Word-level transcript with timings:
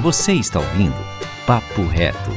Você 0.00 0.34
está 0.34 0.60
ouvindo 0.60 0.94
Papo 1.44 1.82
Reto. 1.82 2.30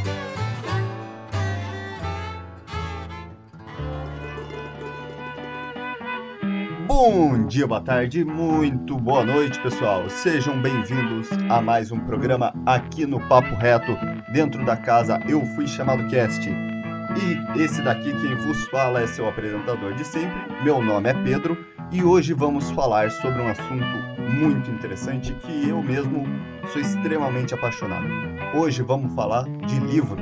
Bom 6.88 7.46
dia, 7.46 7.68
boa 7.68 7.80
tarde, 7.80 8.26
muito 8.26 8.98
boa 8.98 9.24
noite, 9.24 9.62
pessoal. 9.62 10.10
Sejam 10.10 10.60
bem-vindos 10.60 11.30
a 11.52 11.62
mais 11.62 11.92
um 11.92 12.00
programa 12.00 12.52
aqui 12.66 13.06
no 13.06 13.20
Papo 13.28 13.54
Reto, 13.54 13.96
dentro 14.34 14.66
da 14.66 14.76
casa 14.76 15.20
Eu 15.30 15.46
Fui 15.56 15.68
Chamado 15.68 16.10
Cast. 16.10 16.50
E 16.50 17.62
esse 17.62 17.80
daqui 17.84 18.12
quem 18.22 18.36
vos 18.38 18.66
fala 18.70 19.02
é 19.02 19.08
seu 19.08 19.30
apresentador 19.30 19.94
de 19.94 20.04
sempre. 20.04 20.64
Meu 20.64 20.82
nome 20.82 21.10
é 21.10 21.14
Pedro 21.14 21.56
e 21.92 22.04
hoje 22.04 22.34
vamos 22.34 22.72
falar 22.72 23.12
sobre 23.12 23.40
um 23.40 23.48
assunto 23.48 24.21
muito 24.32 24.72
interessante 24.72 25.34
que 25.34 25.70
eu 25.70 25.82
mesmo 25.82 26.24
sou 26.72 26.82
extremamente 26.82 27.54
apaixonado. 27.54 28.08
Hoje 28.56 28.82
vamos 28.82 29.14
falar 29.14 29.44
de 29.44 29.80
livros 29.80 30.22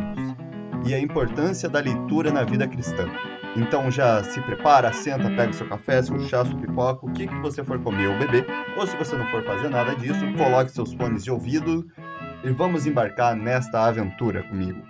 e 0.86 0.94
a 0.94 1.00
importância 1.00 1.70
da 1.70 1.80
leitura 1.80 2.32
na 2.32 2.44
vida 2.44 2.68
cristã. 2.68 3.08
Então 3.56 3.90
já 3.92 4.24
se 4.24 4.42
prepara, 4.42 4.92
senta, 4.94 5.30
pega 5.30 5.54
seu 5.54 5.68
café, 5.68 6.02
seu 6.02 6.20
chá, 6.22 6.44
sua 6.46 6.60
pipoca, 6.60 7.06
o 7.06 7.12
que, 7.12 7.28
que 7.28 7.40
você 7.40 7.64
for 7.64 7.80
comer 7.82 8.08
ou 8.08 8.18
beber, 8.18 8.46
ou 8.78 8.86
se 8.86 8.96
você 8.98 9.16
não 9.16 9.26
for 9.28 9.44
fazer 9.44 9.70
nada 9.70 9.96
disso, 9.96 10.20
coloque 10.38 10.72
seus 10.72 10.94
fones 10.94 11.24
de 11.24 11.32
ouvido 11.32 11.88
e 12.44 12.52
vamos 12.52 12.86
embarcar 12.86 13.36
nesta 13.36 13.86
aventura 13.86 14.44
comigo. 14.44 14.82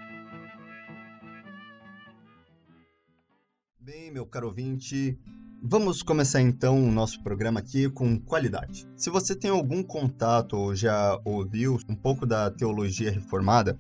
Bem, 3.79 4.11
meu 4.11 4.25
caro 4.25 4.47
ouvinte, 4.47 5.19
Vamos 5.61 6.01
começar 6.01 6.39
então 6.39 6.81
o 6.81 6.89
nosso 6.89 7.21
programa 7.21 7.59
aqui 7.59 7.89
com 7.89 8.17
qualidade. 8.17 8.87
Se 8.95 9.09
você 9.09 9.35
tem 9.35 9.51
algum 9.51 9.83
contato 9.83 10.55
ou 10.55 10.73
já 10.73 11.19
ouviu 11.25 11.77
um 11.89 11.95
pouco 11.95 12.25
da 12.25 12.49
teologia 12.49 13.11
reformada, 13.11 13.77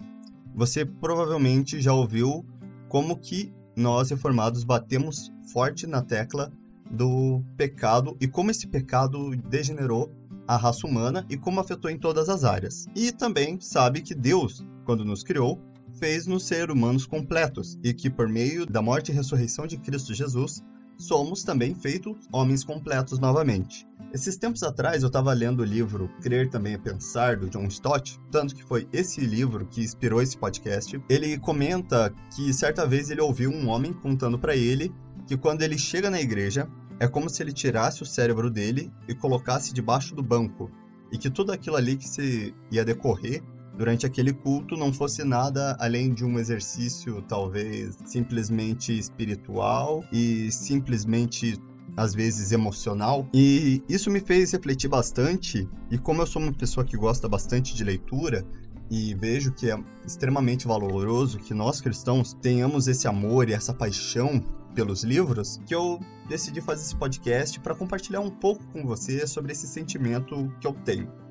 você 0.53 0.83
provavelmente 0.83 1.79
já 1.79 1.93
ouviu 1.93 2.45
como 2.89 3.17
que 3.17 3.53
nós 3.77 4.09
reformados 4.09 4.65
batemos 4.65 5.31
forte 5.53 5.87
na 5.87 6.01
tecla 6.01 6.51
do 6.91 7.41
pecado 7.55 8.17
e 8.19 8.27
como 8.27 8.51
esse 8.51 8.67
pecado 8.67 9.33
degenerou 9.49 10.11
a 10.45 10.57
raça 10.57 10.85
humana 10.85 11.25
e 11.29 11.37
como 11.37 11.61
afetou 11.61 11.89
em 11.89 11.97
todas 11.97 12.27
as 12.27 12.43
áreas. 12.43 12.87
E 12.93 13.09
também 13.09 13.57
sabe 13.61 14.01
que 14.01 14.13
Deus, 14.13 14.65
quando 14.83 15.05
nos 15.05 15.23
criou, 15.23 15.61
fez-nos 15.93 16.45
ser 16.45 16.71
humanos 16.71 17.05
completos 17.05 17.79
e 17.81 17.93
que 17.93 18.09
por 18.09 18.27
meio 18.27 18.65
da 18.65 18.81
morte 18.81 19.11
e 19.11 19.15
ressurreição 19.15 19.65
de 19.65 19.77
Cristo 19.77 20.13
Jesus, 20.13 20.61
somos 20.99 21.43
também 21.43 21.73
feitos 21.73 22.27
homens 22.31 22.63
completos 22.63 23.17
novamente. 23.17 23.87
Esses 24.13 24.37
tempos 24.37 24.63
atrás 24.63 25.01
eu 25.01 25.07
estava 25.07 25.31
lendo 25.33 25.61
o 25.61 25.65
livro 25.65 26.09
Crer 26.21 26.49
Também 26.49 26.73
é 26.73 26.77
Pensar, 26.77 27.37
do 27.37 27.49
John 27.49 27.65
Stott, 27.67 28.19
tanto 28.29 28.53
que 28.53 28.63
foi 28.63 28.87
esse 28.91 29.21
livro 29.21 29.65
que 29.65 29.81
inspirou 29.81 30.21
esse 30.21 30.37
podcast. 30.37 31.01
Ele 31.07 31.37
comenta 31.37 32.13
que 32.35 32.51
certa 32.53 32.85
vez 32.85 33.09
ele 33.09 33.21
ouviu 33.21 33.49
um 33.49 33.69
homem 33.69 33.93
contando 33.93 34.37
para 34.37 34.55
ele 34.55 34.93
que 35.25 35.37
quando 35.37 35.61
ele 35.61 35.77
chega 35.77 36.09
na 36.09 36.19
igreja, 36.19 36.67
é 36.99 37.07
como 37.07 37.29
se 37.29 37.41
ele 37.41 37.53
tirasse 37.53 38.03
o 38.03 38.05
cérebro 38.05 38.49
dele 38.49 38.91
e 39.07 39.13
colocasse 39.13 39.73
debaixo 39.73 40.15
do 40.15 40.23
banco, 40.23 40.69
e 41.11 41.17
que 41.17 41.29
tudo 41.29 41.51
aquilo 41.51 41.75
ali 41.75 41.95
que 41.95 42.07
se 42.07 42.53
ia 42.71 42.83
decorrer 42.83 43.43
durante 43.79 44.05
aquele 44.05 44.33
culto 44.33 44.75
não 44.75 44.91
fosse 44.91 45.23
nada 45.23 45.77
além 45.79 46.13
de 46.13 46.25
um 46.25 46.37
exercício 46.37 47.21
talvez 47.21 47.97
simplesmente 48.03 48.91
espiritual 48.91 50.03
e 50.11 50.51
simplesmente 50.51 51.57
às 51.95 52.13
vezes 52.13 52.51
emocional. 52.51 53.25
E 53.33 53.81
isso 53.87 54.11
me 54.11 54.19
fez 54.19 54.51
refletir 54.51 54.89
bastante. 54.89 55.65
E 55.89 55.97
como 55.97 56.21
eu 56.21 56.27
sou 56.27 56.41
uma 56.41 56.51
pessoa 56.51 56.85
que 56.85 56.97
gosta 56.97 57.29
bastante 57.29 57.73
de 57.73 57.85
leitura, 57.85 58.45
e 58.91 59.13
vejo 59.13 59.53
que 59.53 59.71
é 59.71 59.81
extremamente 60.05 60.67
valoroso 60.67 61.39
que 61.39 61.53
nós 61.53 61.79
cristãos 61.79 62.33
tenhamos 62.33 62.87
esse 62.87 63.07
amor 63.07 63.47
e 63.47 63.53
essa 63.53 63.73
paixão 63.73 64.43
pelos 64.75 65.03
livros, 65.03 65.61
que 65.65 65.73
eu 65.73 65.99
decidi 66.27 66.59
fazer 66.59 66.81
esse 66.81 66.95
podcast 66.95 67.59
para 67.59 67.75
compartilhar 67.75 68.19
um 68.19 68.31
pouco 68.31 68.65
com 68.73 68.83
você 68.83 69.25
sobre 69.25 69.53
esse 69.53 69.67
sentimento 69.67 70.51
que 70.59 70.67
eu 70.67 70.73
tenho. 70.73 71.28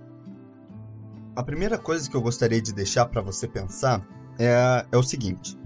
A 1.38 1.42
primeira 1.44 1.78
coisa 1.78 2.10
que 2.10 2.16
eu 2.16 2.20
gostaria 2.20 2.60
de 2.60 2.72
deixar 2.72 3.06
para 3.06 3.22
você 3.22 3.46
pensar 3.46 4.04
é, 4.40 4.84
é 4.90 4.98
o 4.98 5.04
seguinte: 5.04 5.56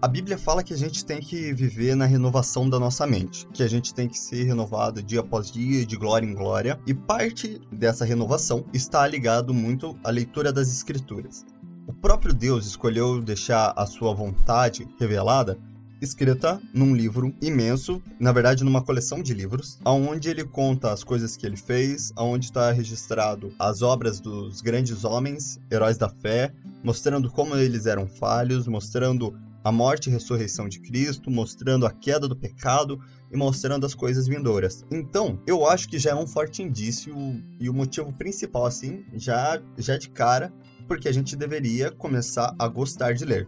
a 0.00 0.06
Bíblia 0.06 0.38
fala 0.38 0.62
que 0.62 0.72
a 0.72 0.76
gente 0.76 1.04
tem 1.04 1.18
que 1.18 1.52
viver 1.52 1.96
na 1.96 2.06
renovação 2.06 2.70
da 2.70 2.78
nossa 2.78 3.04
mente, 3.04 3.44
que 3.52 3.64
a 3.64 3.68
gente 3.68 3.92
tem 3.92 4.08
que 4.08 4.16
ser 4.16 4.44
renovado 4.44 5.02
dia 5.02 5.18
após 5.18 5.50
dia, 5.50 5.84
de 5.84 5.96
glória 5.96 6.24
em 6.24 6.32
glória, 6.32 6.78
e 6.86 6.94
parte 6.94 7.60
dessa 7.72 8.04
renovação 8.04 8.64
está 8.72 9.04
ligado 9.08 9.52
muito 9.52 9.98
à 10.04 10.10
leitura 10.10 10.52
das 10.52 10.68
Escrituras. 10.68 11.44
O 11.88 11.92
próprio 11.92 12.32
Deus 12.32 12.64
escolheu 12.64 13.20
deixar 13.20 13.74
a 13.76 13.86
sua 13.86 14.14
vontade 14.14 14.86
revelada 15.00 15.58
escrita 16.00 16.60
num 16.72 16.94
livro 16.94 17.34
imenso, 17.40 18.02
na 18.18 18.32
verdade 18.32 18.64
numa 18.64 18.82
coleção 18.82 19.22
de 19.22 19.34
livros, 19.34 19.78
onde 19.84 20.28
ele 20.28 20.44
conta 20.44 20.92
as 20.92 21.02
coisas 21.02 21.36
que 21.36 21.46
ele 21.46 21.56
fez, 21.56 22.12
onde 22.16 22.46
está 22.46 22.70
registrado 22.70 23.52
as 23.58 23.82
obras 23.82 24.20
dos 24.20 24.60
grandes 24.60 25.04
homens, 25.04 25.60
heróis 25.70 25.98
da 25.98 26.08
fé, 26.08 26.52
mostrando 26.82 27.30
como 27.30 27.56
eles 27.56 27.86
eram 27.86 28.06
falhos, 28.06 28.66
mostrando 28.66 29.34
a 29.62 29.72
morte 29.72 30.08
e 30.08 30.12
ressurreição 30.12 30.68
de 30.68 30.80
Cristo, 30.80 31.30
mostrando 31.30 31.84
a 31.84 31.90
queda 31.90 32.28
do 32.28 32.36
pecado 32.36 32.98
e 33.30 33.36
mostrando 33.36 33.84
as 33.84 33.94
coisas 33.94 34.26
vindouras. 34.26 34.84
Então, 34.90 35.38
eu 35.46 35.66
acho 35.66 35.88
que 35.88 35.98
já 35.98 36.10
é 36.10 36.14
um 36.14 36.26
forte 36.26 36.62
indício 36.62 37.14
e 37.60 37.68
o 37.68 37.74
motivo 37.74 38.12
principal 38.12 38.66
assim, 38.66 39.04
já 39.14 39.60
já 39.76 39.98
de 39.98 40.08
cara, 40.08 40.52
porque 40.86 41.08
a 41.08 41.12
gente 41.12 41.36
deveria 41.36 41.90
começar 41.90 42.54
a 42.58 42.66
gostar 42.66 43.12
de 43.12 43.24
ler. 43.24 43.46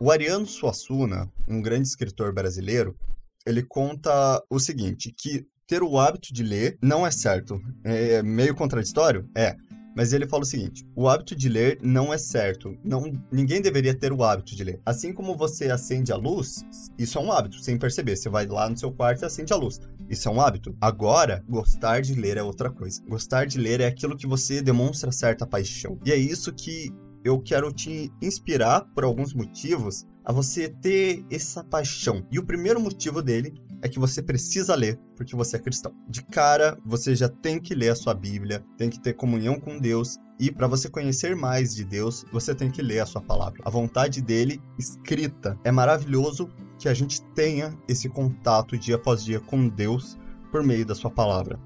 O 0.00 0.12
Ariano 0.12 0.46
Suassuna, 0.46 1.28
um 1.48 1.60
grande 1.60 1.88
escritor 1.88 2.32
brasileiro, 2.32 2.96
ele 3.44 3.64
conta 3.64 4.40
o 4.48 4.60
seguinte, 4.60 5.12
que 5.16 5.44
ter 5.66 5.82
o 5.82 5.98
hábito 5.98 6.32
de 6.32 6.44
ler 6.44 6.78
não 6.80 7.04
é 7.04 7.10
certo. 7.10 7.60
É 7.82 8.22
meio 8.22 8.54
contraditório? 8.54 9.28
É. 9.34 9.56
Mas 9.96 10.12
ele 10.12 10.28
fala 10.28 10.44
o 10.44 10.46
seguinte: 10.46 10.86
o 10.94 11.08
hábito 11.08 11.34
de 11.34 11.48
ler 11.48 11.80
não 11.82 12.14
é 12.14 12.18
certo. 12.18 12.78
Não, 12.84 13.12
ninguém 13.32 13.60
deveria 13.60 13.92
ter 13.92 14.12
o 14.12 14.22
hábito 14.22 14.54
de 14.54 14.62
ler. 14.62 14.80
Assim 14.86 15.12
como 15.12 15.36
você 15.36 15.68
acende 15.68 16.12
a 16.12 16.16
luz, 16.16 16.64
isso 16.96 17.18
é 17.18 17.20
um 17.20 17.32
hábito, 17.32 17.58
sem 17.58 17.76
perceber. 17.76 18.14
Você 18.14 18.28
vai 18.28 18.46
lá 18.46 18.70
no 18.70 18.78
seu 18.78 18.92
quarto 18.92 19.22
e 19.22 19.24
acende 19.24 19.52
a 19.52 19.56
luz. 19.56 19.80
Isso 20.08 20.28
é 20.28 20.30
um 20.30 20.40
hábito. 20.40 20.76
Agora, 20.80 21.44
gostar 21.48 22.02
de 22.02 22.14
ler 22.14 22.36
é 22.36 22.42
outra 22.42 22.70
coisa. 22.70 23.02
Gostar 23.08 23.46
de 23.46 23.58
ler 23.58 23.80
é 23.80 23.86
aquilo 23.86 24.16
que 24.16 24.28
você 24.28 24.62
demonstra 24.62 25.10
certa 25.10 25.44
paixão. 25.44 25.98
E 26.04 26.12
é 26.12 26.16
isso 26.16 26.52
que 26.52 26.92
eu 27.28 27.38
quero 27.38 27.70
te 27.70 28.10
inspirar 28.22 28.80
por 28.94 29.04
alguns 29.04 29.34
motivos 29.34 30.06
a 30.24 30.32
você 30.32 30.68
ter 30.68 31.24
essa 31.30 31.62
paixão. 31.62 32.26
E 32.30 32.38
o 32.38 32.44
primeiro 32.44 32.80
motivo 32.80 33.22
dele 33.22 33.54
é 33.82 33.88
que 33.88 33.98
você 33.98 34.22
precisa 34.22 34.74
ler 34.74 34.98
porque 35.14 35.36
você 35.36 35.56
é 35.56 35.60
cristão. 35.60 35.92
De 36.08 36.22
cara, 36.22 36.78
você 36.84 37.14
já 37.14 37.28
tem 37.28 37.60
que 37.60 37.74
ler 37.74 37.90
a 37.90 37.94
sua 37.94 38.14
Bíblia, 38.14 38.64
tem 38.76 38.88
que 38.88 39.00
ter 39.00 39.12
comunhão 39.12 39.60
com 39.60 39.78
Deus 39.78 40.18
e 40.40 40.50
para 40.50 40.66
você 40.66 40.88
conhecer 40.88 41.36
mais 41.36 41.74
de 41.74 41.84
Deus, 41.84 42.24
você 42.32 42.54
tem 42.54 42.70
que 42.70 42.80
ler 42.80 43.00
a 43.00 43.06
sua 43.06 43.20
palavra. 43.20 43.60
A 43.64 43.70
vontade 43.70 44.22
dele 44.22 44.62
escrita. 44.78 45.58
É 45.64 45.70
maravilhoso 45.70 46.48
que 46.78 46.88
a 46.88 46.94
gente 46.94 47.20
tenha 47.34 47.76
esse 47.88 48.08
contato 48.08 48.78
dia 48.78 48.94
após 48.94 49.22
dia 49.22 49.40
com 49.40 49.68
Deus 49.68 50.16
por 50.50 50.62
meio 50.62 50.86
da 50.86 50.94
sua 50.94 51.10
palavra. 51.10 51.58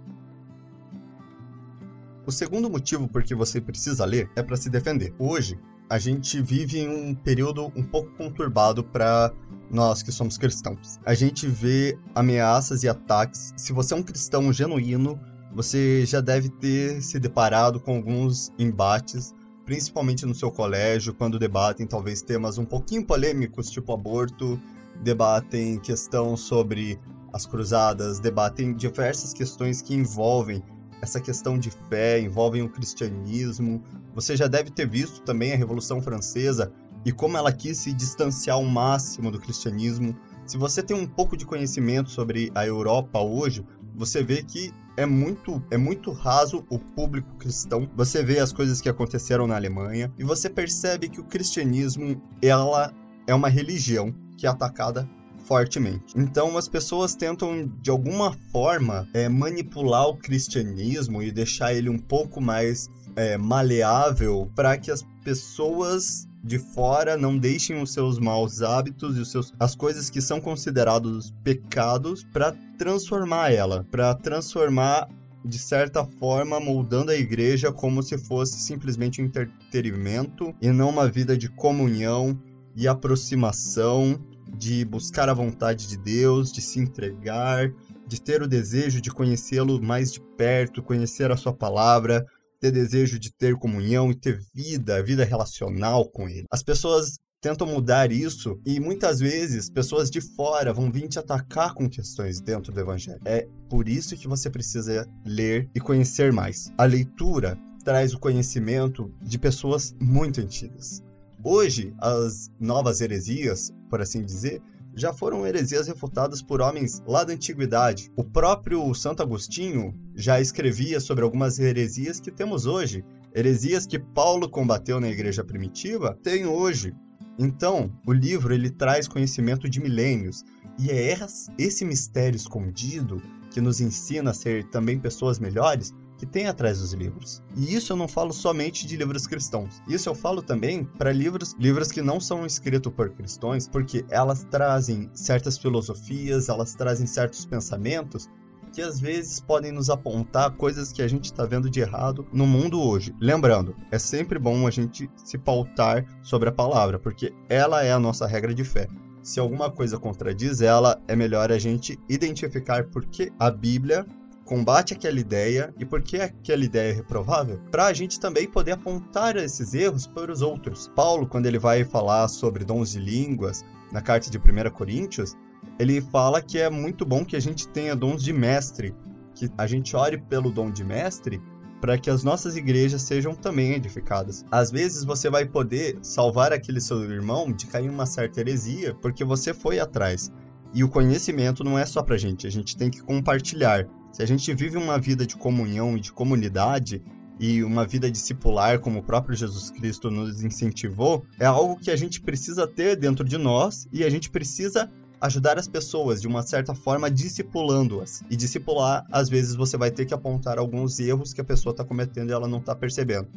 O 2.24 2.30
segundo 2.30 2.70
motivo 2.70 3.08
por 3.08 3.24
que 3.24 3.34
você 3.34 3.60
precisa 3.60 4.04
ler 4.04 4.30
é 4.36 4.42
para 4.42 4.56
se 4.56 4.70
defender. 4.70 5.12
Hoje, 5.18 5.58
a 5.90 5.98
gente 5.98 6.40
vive 6.40 6.78
em 6.78 6.88
um 6.88 7.14
período 7.14 7.72
um 7.74 7.82
pouco 7.82 8.12
conturbado 8.12 8.84
para 8.84 9.32
nós 9.68 10.04
que 10.04 10.12
somos 10.12 10.38
cristãos. 10.38 11.00
A 11.04 11.14
gente 11.14 11.48
vê 11.48 11.98
ameaças 12.14 12.84
e 12.84 12.88
ataques. 12.88 13.52
Se 13.56 13.72
você 13.72 13.92
é 13.92 13.96
um 13.96 14.04
cristão 14.04 14.52
genuíno, 14.52 15.18
você 15.52 16.06
já 16.06 16.20
deve 16.20 16.48
ter 16.48 17.02
se 17.02 17.18
deparado 17.18 17.80
com 17.80 17.96
alguns 17.96 18.52
embates, 18.56 19.34
principalmente 19.64 20.24
no 20.24 20.34
seu 20.34 20.50
colégio, 20.50 21.12
quando 21.14 21.40
debatem 21.40 21.88
talvez 21.88 22.22
temas 22.22 22.56
um 22.56 22.64
pouquinho 22.64 23.04
polêmicos, 23.04 23.68
tipo 23.68 23.92
aborto, 23.92 24.60
debatem 25.02 25.80
questão 25.80 26.36
sobre 26.36 27.00
as 27.32 27.46
cruzadas, 27.46 28.20
debatem 28.20 28.74
diversas 28.74 29.34
questões 29.34 29.82
que 29.82 29.94
envolvem 29.94 30.62
essa 31.02 31.20
questão 31.20 31.58
de 31.58 31.70
fé, 31.70 32.20
envolvem 32.20 32.62
o 32.62 32.68
cristianismo. 32.68 33.82
Você 34.14 34.36
já 34.36 34.46
deve 34.46 34.70
ter 34.70 34.88
visto 34.88 35.20
também 35.22 35.52
a 35.52 35.56
Revolução 35.56 36.00
Francesa 36.00 36.72
e 37.04 37.10
como 37.10 37.36
ela 37.36 37.52
quis 37.52 37.78
se 37.78 37.92
distanciar 37.92 38.56
ao 38.56 38.64
máximo 38.64 39.30
do 39.30 39.40
cristianismo. 39.40 40.16
Se 40.46 40.56
você 40.56 40.80
tem 40.80 40.96
um 40.96 41.06
pouco 41.06 41.36
de 41.36 41.44
conhecimento 41.44 42.08
sobre 42.08 42.52
a 42.54 42.64
Europa 42.64 43.18
hoje, 43.20 43.66
você 43.96 44.22
vê 44.22 44.44
que 44.44 44.72
é 44.96 45.04
muito, 45.04 45.60
é 45.70 45.76
muito 45.76 46.12
raso 46.12 46.64
o 46.70 46.78
público 46.78 47.36
cristão. 47.36 47.90
Você 47.96 48.22
vê 48.22 48.38
as 48.38 48.52
coisas 48.52 48.80
que 48.80 48.88
aconteceram 48.88 49.46
na 49.48 49.56
Alemanha 49.56 50.12
e 50.16 50.22
você 50.22 50.48
percebe 50.48 51.08
que 51.08 51.20
o 51.20 51.24
cristianismo 51.24 52.22
ela 52.40 52.94
é 53.26 53.34
uma 53.34 53.48
religião 53.48 54.14
que 54.36 54.46
é 54.46 54.50
atacada 54.50 55.08
fortemente. 55.52 56.14
Então 56.16 56.56
as 56.56 56.66
pessoas 56.66 57.14
tentam 57.14 57.70
de 57.82 57.90
alguma 57.90 58.32
forma 58.50 59.06
é, 59.12 59.28
manipular 59.28 60.08
o 60.08 60.16
cristianismo 60.16 61.22
e 61.22 61.30
deixar 61.30 61.74
ele 61.74 61.90
um 61.90 61.98
pouco 61.98 62.40
mais 62.40 62.88
é, 63.14 63.36
maleável 63.36 64.50
para 64.56 64.78
que 64.78 64.90
as 64.90 65.04
pessoas 65.22 66.26
de 66.42 66.58
fora 66.58 67.18
não 67.18 67.36
deixem 67.36 67.82
os 67.82 67.92
seus 67.92 68.18
maus 68.18 68.62
hábitos 68.62 69.18
e 69.18 69.20
os 69.20 69.30
seus, 69.30 69.52
as 69.60 69.74
coisas 69.74 70.08
que 70.08 70.22
são 70.22 70.40
considerados 70.40 71.34
pecados 71.44 72.24
para 72.24 72.52
transformar 72.78 73.52
ela, 73.52 73.86
para 73.90 74.14
transformar 74.14 75.06
de 75.44 75.58
certa 75.58 76.02
forma 76.02 76.58
moldando 76.60 77.10
a 77.10 77.14
igreja 77.14 77.70
como 77.70 78.02
se 78.02 78.16
fosse 78.16 78.58
simplesmente 78.58 79.20
um 79.20 79.26
entretenimento 79.26 80.54
e 80.62 80.70
não 80.70 80.88
uma 80.88 81.06
vida 81.10 81.36
de 81.36 81.50
comunhão 81.50 82.40
e 82.74 82.88
aproximação, 82.88 84.18
de 84.56 84.84
buscar 84.84 85.28
a 85.28 85.34
vontade 85.34 85.86
de 85.88 85.96
Deus, 85.96 86.52
de 86.52 86.60
se 86.60 86.78
entregar, 86.78 87.72
de 88.06 88.20
ter 88.20 88.42
o 88.42 88.48
desejo 88.48 89.00
de 89.00 89.10
conhecê-lo 89.10 89.82
mais 89.82 90.12
de 90.12 90.20
perto, 90.36 90.82
conhecer 90.82 91.30
a 91.30 91.36
sua 91.36 91.52
palavra, 91.52 92.24
ter 92.60 92.70
desejo 92.70 93.18
de 93.18 93.32
ter 93.32 93.56
comunhão 93.56 94.10
e 94.10 94.14
ter 94.14 94.40
vida, 94.54 95.02
vida 95.02 95.24
relacional 95.24 96.08
com 96.08 96.28
ele. 96.28 96.46
As 96.50 96.62
pessoas 96.62 97.18
tentam 97.40 97.66
mudar 97.66 98.12
isso 98.12 98.60
e 98.64 98.78
muitas 98.78 99.18
vezes 99.18 99.68
pessoas 99.68 100.08
de 100.08 100.20
fora 100.20 100.72
vão 100.72 100.92
vir 100.92 101.08
te 101.08 101.18
atacar 101.18 101.74
com 101.74 101.90
questões 101.90 102.40
dentro 102.40 102.72
do 102.72 102.78
evangelho. 102.78 103.20
É 103.24 103.48
por 103.68 103.88
isso 103.88 104.16
que 104.16 104.28
você 104.28 104.48
precisa 104.48 105.08
ler 105.26 105.68
e 105.74 105.80
conhecer 105.80 106.32
mais. 106.32 106.70
A 106.78 106.84
leitura 106.84 107.58
traz 107.84 108.14
o 108.14 108.18
conhecimento 108.20 109.12
de 109.20 109.38
pessoas 109.38 109.92
muito 110.00 110.40
antigas. 110.40 111.02
Hoje, 111.44 111.92
as 111.98 112.52
novas 112.60 113.00
heresias, 113.00 113.72
por 113.90 114.00
assim 114.00 114.22
dizer, 114.24 114.62
já 114.94 115.12
foram 115.12 115.44
heresias 115.44 115.88
refutadas 115.88 116.40
por 116.40 116.60
homens 116.60 117.02
lá 117.04 117.24
da 117.24 117.32
antiguidade. 117.32 118.12
O 118.14 118.22
próprio 118.22 118.94
Santo 118.94 119.22
Agostinho 119.22 119.92
já 120.14 120.40
escrevia 120.40 121.00
sobre 121.00 121.24
algumas 121.24 121.58
heresias 121.58 122.20
que 122.20 122.30
temos 122.30 122.64
hoje. 122.64 123.04
Heresias 123.34 123.86
que 123.86 123.98
Paulo 123.98 124.48
combateu 124.48 125.00
na 125.00 125.08
igreja 125.08 125.42
primitiva, 125.42 126.16
tem 126.22 126.46
hoje. 126.46 126.94
Então, 127.36 127.90
o 128.06 128.12
livro 128.12 128.54
ele 128.54 128.70
traz 128.70 129.08
conhecimento 129.08 129.68
de 129.68 129.80
milênios, 129.80 130.44
e 130.78 130.90
é 130.90 131.18
esse 131.58 131.84
mistério 131.84 132.36
escondido 132.36 133.20
que 133.50 133.60
nos 133.60 133.80
ensina 133.80 134.30
a 134.30 134.34
ser 134.34 134.64
também 134.68 134.98
pessoas 134.98 135.40
melhores 135.40 135.92
que 136.22 136.26
tem 136.26 136.46
atrás 136.46 136.78
dos 136.78 136.92
livros. 136.92 137.42
E 137.56 137.74
isso 137.74 137.92
eu 137.92 137.96
não 137.96 138.06
falo 138.06 138.32
somente 138.32 138.86
de 138.86 138.96
livros 138.96 139.26
cristãos. 139.26 139.82
Isso 139.88 140.08
eu 140.08 140.14
falo 140.14 140.40
também 140.40 140.84
para 140.84 141.10
livros, 141.10 141.56
livros 141.58 141.90
que 141.90 142.00
não 142.00 142.20
são 142.20 142.46
escritos 142.46 142.92
por 142.92 143.10
cristãos, 143.10 143.66
porque 143.66 144.04
elas 144.08 144.44
trazem 144.44 145.10
certas 145.12 145.58
filosofias, 145.58 146.48
elas 146.48 146.76
trazem 146.76 147.08
certos 147.08 147.44
pensamentos 147.44 148.30
que 148.72 148.80
às 148.80 149.00
vezes 149.00 149.40
podem 149.40 149.72
nos 149.72 149.90
apontar 149.90 150.52
coisas 150.52 150.92
que 150.92 151.02
a 151.02 151.08
gente 151.08 151.24
está 151.24 151.44
vendo 151.44 151.68
de 151.68 151.80
errado 151.80 152.24
no 152.32 152.46
mundo 152.46 152.80
hoje. 152.80 153.12
Lembrando, 153.20 153.74
é 153.90 153.98
sempre 153.98 154.38
bom 154.38 154.64
a 154.64 154.70
gente 154.70 155.10
se 155.16 155.36
pautar 155.36 156.06
sobre 156.22 156.50
a 156.50 156.52
palavra, 156.52 157.00
porque 157.00 157.34
ela 157.48 157.82
é 157.82 157.90
a 157.90 157.98
nossa 157.98 158.28
regra 158.28 158.54
de 158.54 158.62
fé. 158.62 158.86
Se 159.24 159.40
alguma 159.40 159.72
coisa 159.72 159.98
contradiz 159.98 160.60
ela, 160.60 161.02
é 161.08 161.16
melhor 161.16 161.50
a 161.50 161.58
gente 161.58 161.98
identificar 162.08 162.84
porque 162.84 163.32
a 163.40 163.50
Bíblia 163.50 164.06
combate 164.52 164.92
aquela 164.92 165.18
ideia 165.18 165.72
e 165.78 165.84
por 165.86 166.02
que 166.02 166.18
aquela 166.18 166.62
ideia 166.62 166.90
é 166.90 166.96
reprovável, 166.96 167.58
para 167.70 167.86
a 167.86 167.92
gente 167.94 168.20
também 168.20 168.46
poder 168.46 168.72
apontar 168.72 169.34
esses 169.36 169.72
erros 169.72 170.06
para 170.06 170.30
os 170.30 170.42
outros. 170.42 170.92
Paulo, 170.94 171.26
quando 171.26 171.46
ele 171.46 171.58
vai 171.58 171.84
falar 171.84 172.28
sobre 172.28 172.62
dons 172.62 172.90
de 172.90 172.98
línguas 172.98 173.64
na 173.90 174.02
carta 174.02 174.30
de 174.30 174.36
1 174.36 174.70
Coríntios, 174.70 175.34
ele 175.78 176.02
fala 176.02 176.42
que 176.42 176.58
é 176.58 176.68
muito 176.68 177.06
bom 177.06 177.24
que 177.24 177.34
a 177.34 177.40
gente 177.40 177.66
tenha 177.66 177.96
dons 177.96 178.22
de 178.22 178.30
mestre, 178.30 178.94
que 179.34 179.48
a 179.56 179.66
gente 179.66 179.96
ore 179.96 180.18
pelo 180.18 180.50
dom 180.50 180.70
de 180.70 180.84
mestre 180.84 181.40
para 181.80 181.96
que 181.96 182.10
as 182.10 182.22
nossas 182.22 182.54
igrejas 182.54 183.00
sejam 183.00 183.34
também 183.34 183.72
edificadas. 183.72 184.44
Às 184.50 184.70
vezes 184.70 185.02
você 185.02 185.30
vai 185.30 185.46
poder 185.46 185.98
salvar 186.02 186.52
aquele 186.52 186.80
seu 186.82 187.02
irmão 187.10 187.50
de 187.50 187.66
cair 187.68 187.86
em 187.86 187.88
uma 187.88 188.04
certa 188.04 188.40
heresia 188.40 188.94
porque 189.00 189.24
você 189.24 189.54
foi 189.54 189.80
atrás. 189.80 190.30
E 190.74 190.84
o 190.84 190.90
conhecimento 190.90 191.64
não 191.64 191.78
é 191.78 191.86
só 191.86 192.02
para 192.02 192.18
gente, 192.18 192.46
a 192.46 192.50
gente 192.50 192.76
tem 192.76 192.90
que 192.90 193.00
compartilhar. 193.00 193.88
Se 194.12 194.22
a 194.22 194.26
gente 194.26 194.52
vive 194.52 194.76
uma 194.76 194.98
vida 194.98 195.26
de 195.26 195.36
comunhão 195.36 195.96
e 195.96 196.00
de 196.00 196.12
comunidade, 196.12 197.02
e 197.40 197.64
uma 197.64 197.86
vida 197.86 198.10
discipular, 198.10 198.78
como 198.78 199.00
o 199.00 199.02
próprio 199.02 199.34
Jesus 199.34 199.70
Cristo 199.70 200.10
nos 200.10 200.44
incentivou, 200.44 201.24
é 201.40 201.46
algo 201.46 201.76
que 201.76 201.90
a 201.90 201.96
gente 201.96 202.20
precisa 202.20 202.66
ter 202.68 202.94
dentro 202.94 203.24
de 203.24 203.36
nós 203.38 203.88
e 203.90 204.04
a 204.04 204.10
gente 204.10 204.30
precisa 204.30 204.88
ajudar 205.20 205.58
as 205.58 205.66
pessoas 205.66 206.20
de 206.20 206.28
uma 206.28 206.42
certa 206.42 206.74
forma 206.74 207.10
discipulando-as. 207.10 208.22
E 208.30 208.36
discipular, 208.36 209.04
às 209.10 209.28
vezes 209.28 209.54
você 209.54 209.76
vai 209.76 209.90
ter 209.90 210.04
que 210.04 210.12
apontar 210.12 210.58
alguns 210.58 211.00
erros 211.00 211.32
que 211.32 211.40
a 211.40 211.44
pessoa 211.44 211.72
está 211.72 211.82
cometendo 211.82 212.30
e 212.30 212.32
ela 212.32 212.46
não 212.46 212.58
está 212.58 212.74
percebendo. 212.74 213.28